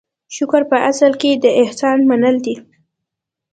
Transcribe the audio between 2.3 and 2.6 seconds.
دي.